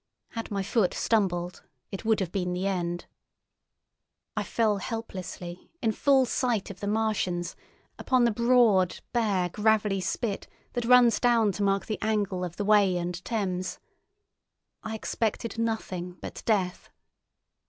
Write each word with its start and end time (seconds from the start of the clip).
Had 0.29 0.49
my 0.49 0.63
foot 0.63 0.95
stumbled, 0.95 1.61
it 1.91 2.03
would 2.03 2.21
have 2.21 2.31
been 2.31 2.53
the 2.53 2.65
end. 2.65 3.05
I 4.35 4.41
fell 4.41 4.77
helplessly, 4.77 5.69
in 5.79 5.91
full 5.91 6.25
sight 6.25 6.71
of 6.71 6.79
the 6.79 6.87
Martians, 6.87 7.55
upon 7.99 8.23
the 8.25 8.31
broad, 8.31 9.01
bare 9.13 9.49
gravelly 9.49 10.01
spit 10.01 10.47
that 10.73 10.85
runs 10.85 11.19
down 11.19 11.51
to 11.51 11.61
mark 11.61 11.85
the 11.85 12.01
angle 12.01 12.43
of 12.43 12.55
the 12.55 12.65
Wey 12.65 12.97
and 12.97 13.23
Thames. 13.23 13.77
I 14.81 14.95
expected 14.95 15.59
nothing 15.59 16.13
but 16.13 16.41
death. 16.47 16.89